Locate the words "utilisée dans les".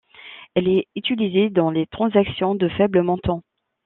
0.95-1.85